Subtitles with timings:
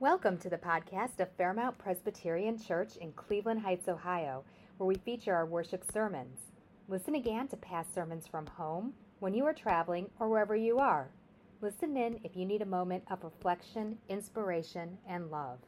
[0.00, 4.44] Welcome to the podcast of Fairmount Presbyterian Church in Cleveland Heights, Ohio,
[4.76, 6.38] where we feature our worship sermons.
[6.86, 11.08] Listen again to past sermons from home, when you are traveling, or wherever you are.
[11.60, 15.58] Listen in if you need a moment of reflection, inspiration, and love.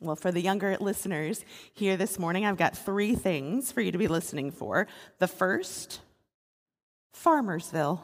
[0.00, 3.98] Well, for the younger listeners here this morning, I've got three things for you to
[3.98, 4.88] be listening for.
[5.20, 6.00] The first,
[7.14, 8.00] Farmersville.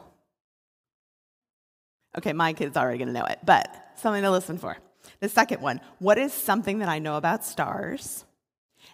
[2.17, 4.77] Okay, my kid's already going to know it, but something to listen for.
[5.19, 8.25] The second one, what is something that I know about stars?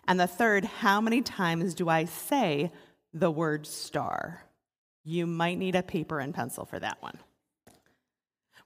[0.07, 2.71] And the third, how many times do I say
[3.13, 4.43] the word star?
[5.03, 7.17] You might need a paper and pencil for that one.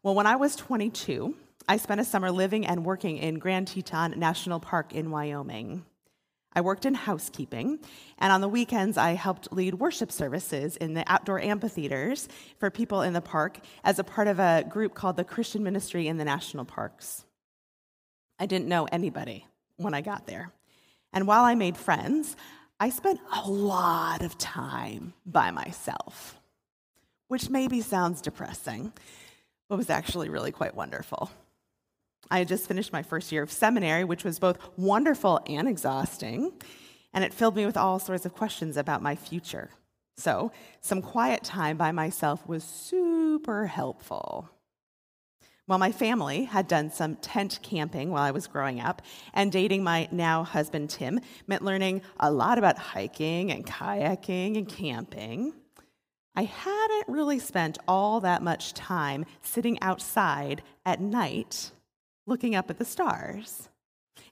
[0.01, 1.35] Well, when I was 22,
[1.67, 5.85] I spent a summer living and working in Grand Teton National Park in Wyoming.
[6.55, 7.79] I worked in housekeeping,
[8.19, 13.01] and on the weekends, I helped lead worship services in the outdoor amphitheaters for people
[13.01, 16.25] in the park as a part of a group called the Christian Ministry in the
[16.25, 17.25] National Parks.
[18.39, 20.51] I didn't know anybody when I got there.
[21.11, 22.35] And while I made friends,
[22.79, 26.39] I spent a lot of time by myself,
[27.27, 28.93] which maybe sounds depressing,
[29.69, 31.31] but was actually really quite wonderful.
[32.31, 36.51] I had just finished my first year of seminary, which was both wonderful and exhausting,
[37.13, 39.69] and it filled me with all sorts of questions about my future.
[40.17, 44.49] So, some quiet time by myself was super helpful.
[45.65, 49.01] While my family had done some tent camping while I was growing up,
[49.33, 54.67] and dating my now husband Tim meant learning a lot about hiking and kayaking and
[54.67, 55.53] camping,
[56.35, 61.71] I hadn't really spent all that much time sitting outside at night
[62.25, 63.69] looking up at the stars.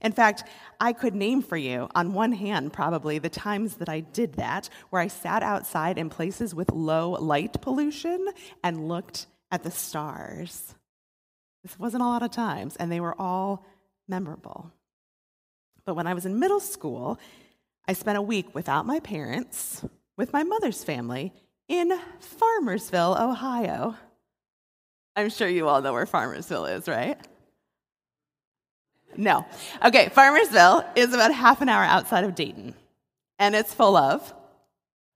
[0.01, 0.43] In fact,
[0.79, 4.69] I could name for you on one hand probably the times that I did that,
[4.89, 8.27] where I sat outside in places with low light pollution
[8.63, 10.75] and looked at the stars.
[11.63, 13.65] This wasn't a lot of times, and they were all
[14.07, 14.71] memorable.
[15.85, 17.19] But when I was in middle school,
[17.87, 19.83] I spent a week without my parents,
[20.17, 21.33] with my mother's family,
[21.67, 23.95] in Farmersville, Ohio.
[25.15, 27.19] I'm sure you all know where Farmersville is, right?
[29.17, 29.45] No.
[29.83, 32.75] Okay, Farmersville is about half an hour outside of Dayton,
[33.39, 34.33] and it's full of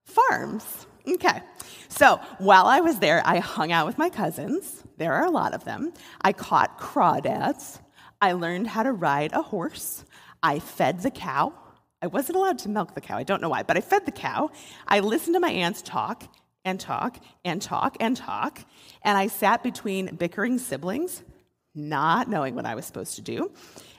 [0.04, 0.86] farms.
[1.06, 1.42] Okay.
[1.88, 4.82] So while I was there, I hung out with my cousins.
[4.98, 5.92] There are a lot of them.
[6.20, 7.80] I caught crawdads.
[8.20, 10.04] I learned how to ride a horse.
[10.42, 11.52] I fed the cow.
[12.02, 13.16] I wasn't allowed to milk the cow.
[13.16, 14.50] I don't know why, but I fed the cow.
[14.86, 16.24] I listened to my aunts talk
[16.64, 18.60] and talk and talk and talk.
[19.02, 21.22] And I sat between bickering siblings,
[21.76, 23.52] not knowing what I was supposed to do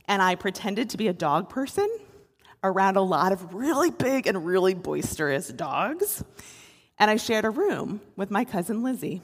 [0.08, 1.88] and I pretended to be a dog person
[2.64, 6.24] around a lot of really big and really boisterous dogs.
[6.98, 9.22] And I shared a room with my cousin Lizzie.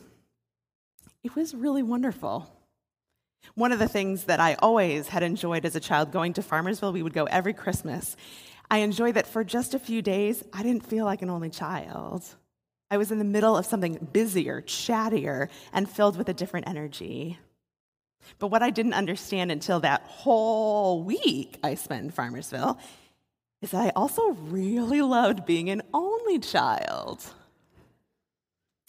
[1.24, 2.50] It was really wonderful.
[3.56, 6.94] One of the things that I always had enjoyed as a child going to Farmersville,
[6.94, 8.16] we would go every Christmas.
[8.70, 12.24] I enjoyed that for just a few days, I didn't feel like an only child.
[12.91, 17.40] I was in the middle of something busier, chattier, and filled with a different energy.
[18.39, 22.78] But what I didn't understand until that whole week I spent in Farmersville
[23.61, 27.23] is that I also really loved being an only child.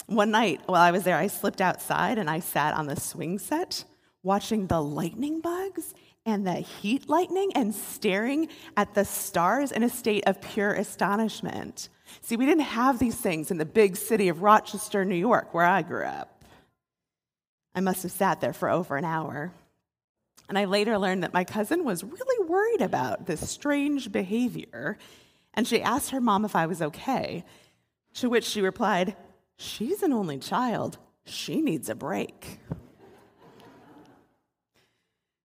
[0.06, 3.38] One night while I was there, I slipped outside and I sat on the swing
[3.38, 3.84] set
[4.22, 5.94] watching the lightning bugs
[6.26, 11.88] and the heat lightning and staring at the stars in a state of pure astonishment.
[12.22, 15.66] See, we didn't have these things in the big city of Rochester, New York, where
[15.66, 16.33] I grew up.
[17.74, 19.52] I must have sat there for over an hour.
[20.48, 24.98] And I later learned that my cousin was really worried about this strange behavior,
[25.54, 27.44] and she asked her mom if I was okay,
[28.14, 29.16] to which she replied,
[29.56, 30.98] She's an only child.
[31.24, 32.58] She needs a break.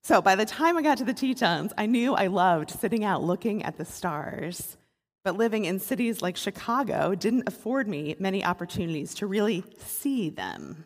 [0.02, 3.24] So by the time I got to the Tetons, I knew I loved sitting out
[3.24, 4.76] looking at the stars.
[5.24, 10.86] But living in cities like Chicago didn't afford me many opportunities to really see them.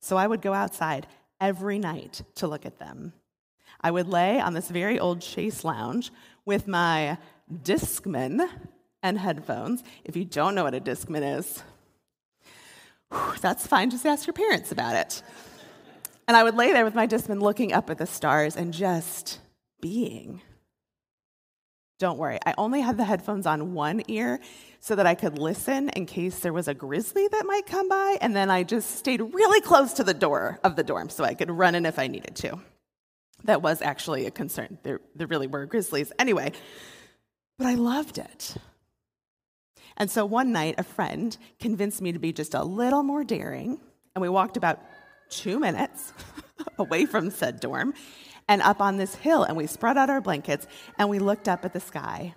[0.00, 1.06] So I would go outside
[1.40, 3.12] every night to look at them.
[3.80, 6.10] I would lay on this very old chase lounge
[6.44, 7.18] with my
[7.52, 8.48] Discman
[9.02, 9.82] and headphones.
[10.04, 11.62] If you don't know what a Discman is,
[13.40, 13.90] that's fine.
[13.90, 15.22] Just ask your parents about it.
[16.28, 19.40] And I would lay there with my Discman looking up at the stars and just
[19.80, 20.42] being.
[22.00, 24.40] Don't worry, I only had the headphones on one ear
[24.80, 28.16] so that I could listen in case there was a grizzly that might come by,
[28.22, 31.34] and then I just stayed really close to the door of the dorm so I
[31.34, 32.58] could run in if I needed to.
[33.44, 34.78] That was actually a concern.
[34.82, 36.10] There, there really were grizzlies.
[36.18, 36.52] Anyway,
[37.58, 38.56] but I loved it.
[39.98, 43.78] And so one night, a friend convinced me to be just a little more daring,
[44.14, 44.80] and we walked about
[45.28, 46.14] two minutes
[46.78, 47.92] away from said dorm
[48.50, 49.44] and up on this hill.
[49.44, 50.66] And we spread out our blankets
[50.98, 52.34] and we looked up at the sky.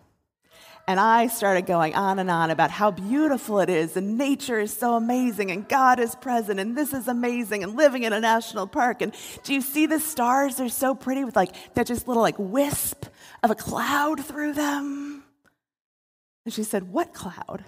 [0.88, 4.76] And I started going on and on about how beautiful it is, and nature is
[4.76, 8.68] so amazing, and God is present, and this is amazing, and living in a national
[8.68, 9.02] park.
[9.02, 9.14] And
[9.44, 10.58] do you see the stars?
[10.58, 13.06] They're so pretty with like that just little like wisp
[13.44, 15.24] of a cloud through them.
[16.44, 17.64] And she said, What cloud?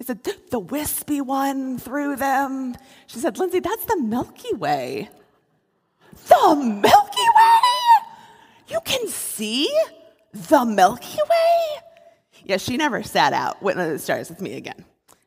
[0.00, 2.76] I said, The wispy one through them.
[3.08, 5.10] She said, Lindsay, that's the Milky Way.
[6.28, 7.63] The Milky Way?
[8.68, 9.68] You can see
[10.32, 11.82] the Milky Way?
[12.44, 14.84] Yeah, she never sat out Witness the Stars with me again.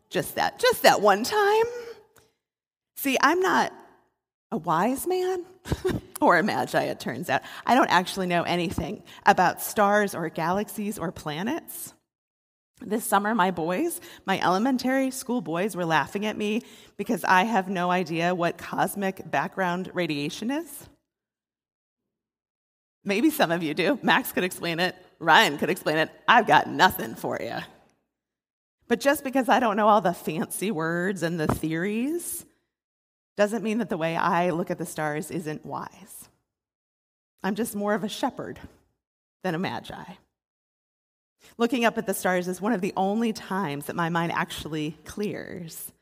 [0.09, 1.65] Just that, just that one time.
[2.95, 3.73] See, I'm not
[4.51, 5.45] a wise man
[6.21, 7.41] or a magi, it turns out.
[7.65, 11.93] I don't actually know anything about stars or galaxies or planets.
[12.79, 16.61] This summer, my boys, my elementary school boys, were laughing at me
[16.95, 20.87] because I have no idea what cosmic background radiation is.
[23.07, 23.97] Maybe some of you do.
[24.01, 24.93] Max could explain it.
[25.19, 26.11] Ryan could explain it.
[26.27, 27.55] I've got nothing for you.
[28.89, 32.45] But just because I don't know all the fancy words and the theories
[33.37, 36.27] doesn't mean that the way I look at the stars isn't wise.
[37.41, 38.59] I'm just more of a shepherd
[39.41, 40.03] than a magi.
[41.57, 44.97] Looking up at the stars is one of the only times that my mind actually
[45.05, 45.93] clears.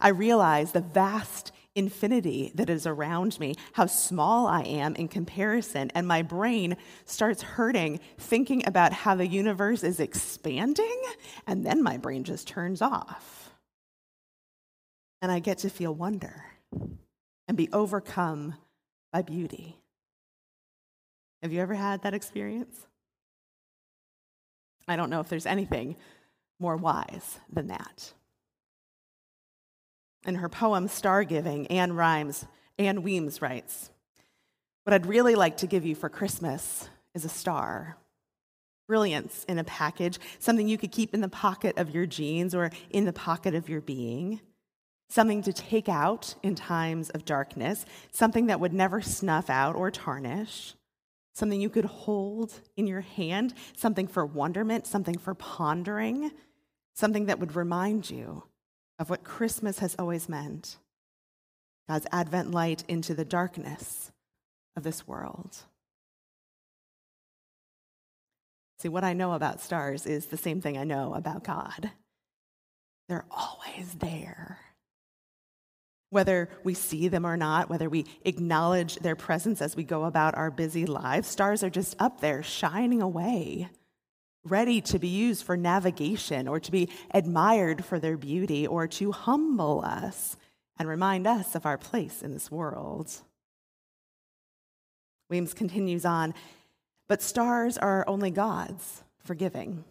[0.00, 5.92] I realize the vast infinity that is around me, how small I am in comparison,
[5.94, 11.00] and my brain starts hurting thinking about how the universe is expanding,
[11.46, 13.52] and then my brain just turns off.
[15.22, 16.44] And I get to feel wonder
[17.46, 18.54] and be overcome
[19.12, 19.76] by beauty.
[21.42, 22.86] Have you ever had that experience?
[24.88, 25.96] I don't know if there's anything
[26.58, 28.12] more wise than that.
[30.26, 32.46] In her poem Star Giving, Anne Rhymes,
[32.80, 33.90] Ann Weems writes,
[34.82, 37.96] What I'd really like to give you for Christmas is a star.
[38.88, 42.70] Brilliance in a package, something you could keep in the pocket of your jeans or
[42.90, 44.40] in the pocket of your being,
[45.08, 49.92] something to take out in times of darkness, something that would never snuff out or
[49.92, 50.74] tarnish,
[51.34, 56.32] something you could hold in your hand, something for wonderment, something for pondering,
[56.94, 58.42] something that would remind you
[58.98, 60.76] of what Christmas has always meant
[61.88, 64.10] God's advent light into the darkness
[64.76, 65.56] of this world.
[68.78, 71.90] See, what I know about stars is the same thing I know about God.
[73.08, 74.58] They're always there.
[76.10, 80.34] Whether we see them or not, whether we acknowledge their presence as we go about
[80.34, 83.68] our busy lives, stars are just up there shining away,
[84.50, 89.12] ready to be used for navigation or to be admired for their beauty or to
[89.12, 90.36] humble us
[90.78, 93.10] and remind us of our place in this world.
[95.28, 96.34] Weems continues on,
[97.08, 99.84] but stars are only gods forgiving,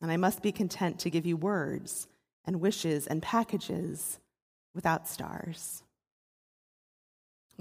[0.00, 2.06] and I must be content to give you words
[2.44, 4.18] and wishes and packages
[4.74, 5.82] without stars.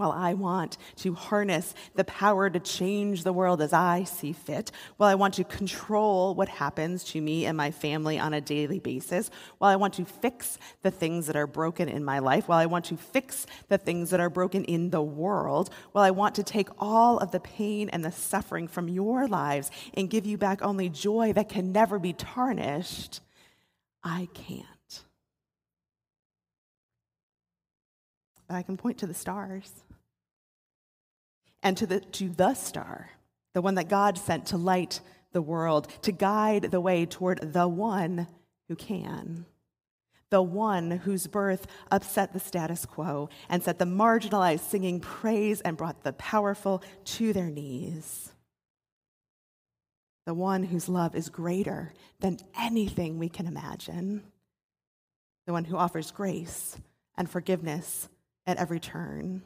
[0.02, 4.72] While I want to harness the power to change the world as I see fit,
[4.98, 8.80] while I want to control what happens to me and my family on a daily
[8.80, 12.58] basis, while I want to fix the things that are broken in my life, while
[12.58, 16.34] I want to fix the things that are broken in the world, while I want
[16.34, 20.36] to take all of the pain and the suffering from your lives and give you
[20.36, 23.22] back only joy that can never be tarnished,
[24.04, 24.66] I can't.
[28.52, 29.72] but I can point to the stars
[31.64, 33.10] and to the, to the star,
[33.54, 35.02] the one that God sent to light
[35.32, 38.28] the world, to guide the way toward the one
[38.68, 39.46] who can.
[40.30, 45.76] The one whose birth upset the status quo and set the marginalized singing praise and
[45.76, 48.32] brought the powerful to their knees.
[50.26, 54.24] The one whose love is greater than anything we can imagine.
[55.48, 56.78] The one who offers grace
[57.18, 58.08] and forgiveness
[58.46, 59.42] at every turn.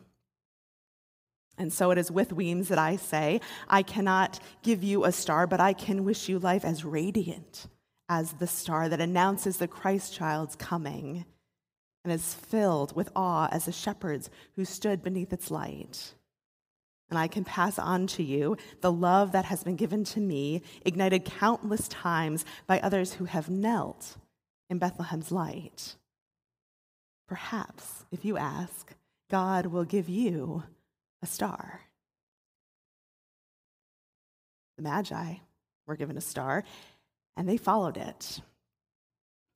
[1.57, 5.47] And so it is with Weems that I say, I cannot give you a star,
[5.47, 7.67] but I can wish you life as radiant
[8.09, 11.25] as the star that announces the Christ child's coming
[12.03, 16.13] and is filled with awe as the shepherds who stood beneath its light.
[17.09, 20.61] And I can pass on to you the love that has been given to me,
[20.85, 24.17] ignited countless times by others who have knelt
[24.69, 25.95] in Bethlehem's light.
[27.27, 28.93] Perhaps, if you ask,
[29.29, 30.63] God will give you
[31.21, 31.81] a star.
[34.77, 35.35] The Magi
[35.87, 36.63] were given a star,
[37.37, 38.41] and they followed it.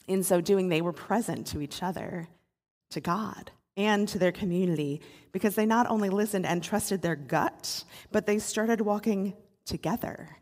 [0.08, 2.28] In so doing, they were present to each other,
[2.92, 5.01] to God, and to their community
[5.32, 9.34] because they not only listened and trusted their gut, but they started walking
[9.66, 10.38] together.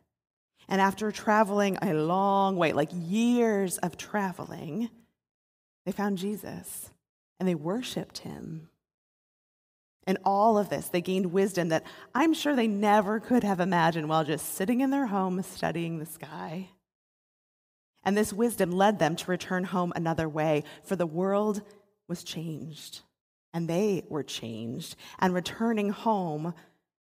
[0.69, 4.89] And after traveling a long way, like years of traveling,
[5.85, 6.89] they found Jesus
[7.39, 8.69] and they worshiped him.
[10.07, 11.83] And all of this, they gained wisdom that
[12.15, 16.05] I'm sure they never could have imagined while just sitting in their home studying the
[16.05, 16.69] sky.
[18.03, 21.61] And this wisdom led them to return home another way, for the world
[22.07, 23.01] was changed,
[23.53, 24.95] and they were changed.
[25.19, 26.53] And returning home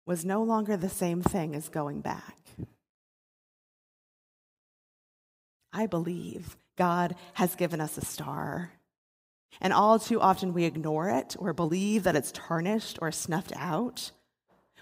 [0.05, 2.37] was no longer the same thing as going back.
[5.73, 8.71] I believe God has given us a star.
[9.62, 14.12] And all too often we ignore it or believe that it's tarnished or snuffed out.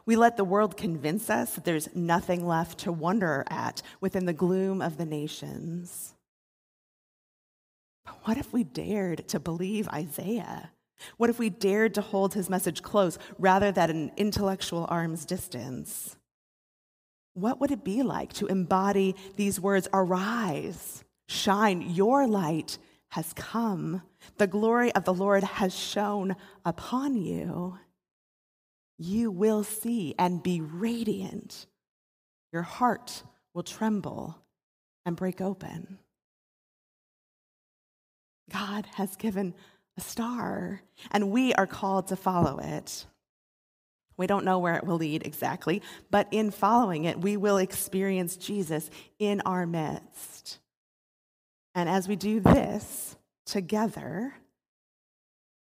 [0.06, 4.34] We let the world convince us that there's nothing left to wonder at within the
[4.34, 6.14] gloom of the nations.
[8.06, 10.72] But what if we dared to believe Isaiah?
[11.18, 16.18] What if we dared to hold his message close rather than an intellectual arm's distance?
[17.34, 22.78] What would it be like to embody these words Arise, shine, your light
[23.14, 24.02] has come,
[24.38, 27.78] the glory of the Lord has shone upon you?
[28.98, 31.68] you will see and be radiant.
[32.52, 34.38] Your heart will tremble
[35.06, 36.00] and break open.
[38.52, 39.54] God has given
[39.98, 43.06] a star, and we are called to follow it.
[44.16, 48.38] We don't know where it will lead exactly, but in following it, we will experience
[48.38, 50.60] Jesus in our midst.
[51.76, 53.16] And as we do this
[53.46, 54.36] together,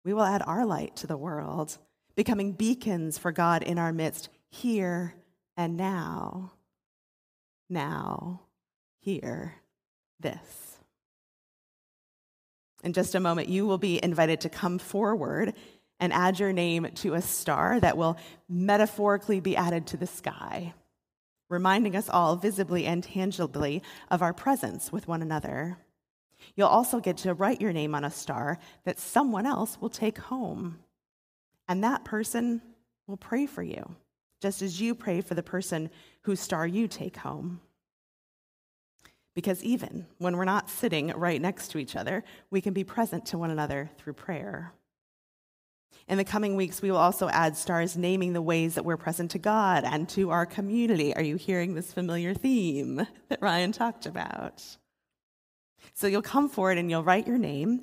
[0.04, 1.78] we will add our light to the world
[2.16, 5.14] becoming beacons for God in our midst here
[5.56, 6.52] and now.
[7.68, 8.42] Now,
[8.98, 9.54] here,
[10.18, 10.78] this.
[12.82, 15.54] In just a moment, you will be invited to come forward
[16.00, 18.16] and add your name to a star that will
[18.48, 20.72] metaphorically be added to the sky,
[21.48, 25.78] reminding us all visibly and tangibly of our presence with one another.
[26.56, 30.18] You'll also get to write your name on a star that someone else will take
[30.18, 30.78] home.
[31.68, 32.62] And that person
[33.06, 33.96] will pray for you,
[34.40, 35.90] just as you pray for the person
[36.22, 37.60] whose star you take home.
[39.34, 43.26] Because even when we're not sitting right next to each other, we can be present
[43.26, 44.72] to one another through prayer.
[46.08, 49.30] In the coming weeks, we will also add stars naming the ways that we're present
[49.32, 51.14] to God and to our community.
[51.14, 54.76] Are you hearing this familiar theme that Ryan talked about?
[55.94, 57.80] So you'll come forward and you'll write your name,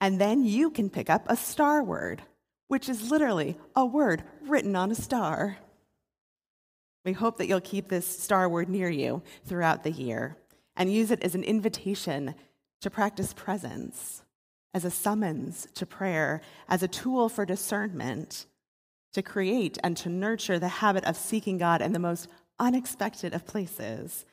[0.00, 2.22] and then you can pick up a star word
[2.70, 5.58] which is literally a word written on a star.
[7.04, 10.36] We hope that you'll keep this star word near you throughout the year
[10.76, 12.32] and use it as an invitation
[12.80, 14.22] to practice presence,
[14.72, 18.46] as a summons to prayer, as a tool for discernment,
[19.14, 22.28] to create and to nurture the habit of seeking God in the most
[22.60, 24.24] unexpected of places,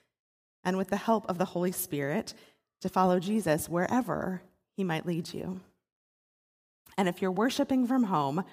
[0.63, 2.35] and with the help of the Holy Spirit,
[2.81, 4.41] to follow Jesus wherever
[4.75, 5.61] he might lead you.
[6.97, 8.43] And if you're worshiping from home,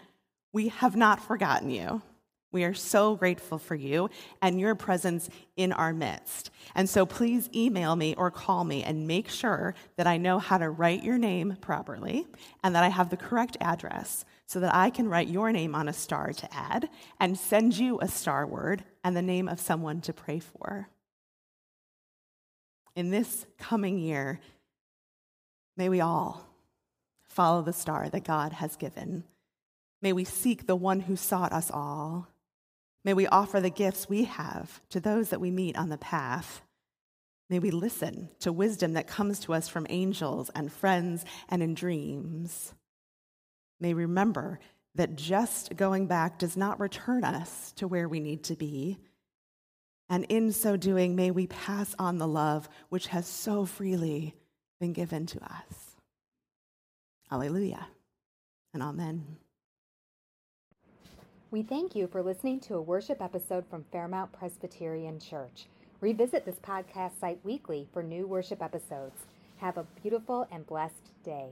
[0.52, 2.02] we have not forgotten you.
[2.52, 6.50] We are so grateful for you and your presence in our midst.
[6.76, 10.58] And so please email me or call me and make sure that I know how
[10.58, 12.28] to write your name properly
[12.62, 15.88] and that I have the correct address so that I can write your name on
[15.88, 16.88] a star to add
[17.18, 20.88] and send you a star word and the name of someone to pray for.
[22.96, 24.40] In this coming year,
[25.76, 26.46] may we all
[27.22, 29.24] follow the star that God has given.
[30.00, 32.28] May we seek the one who sought us all.
[33.04, 36.62] May we offer the gifts we have to those that we meet on the path.
[37.50, 41.74] May we listen to wisdom that comes to us from angels and friends and in
[41.74, 42.72] dreams.
[43.80, 44.60] May remember
[44.94, 48.98] that just going back does not return us to where we need to be.
[50.08, 54.34] And in so doing, may we pass on the love which has so freely
[54.80, 55.96] been given to us.
[57.30, 57.88] Alleluia
[58.72, 59.38] and Amen.
[61.50, 65.66] We thank you for listening to a worship episode from Fairmount Presbyterian Church.
[66.00, 69.22] Revisit this podcast site weekly for new worship episodes.
[69.58, 71.50] Have a beautiful and blessed day.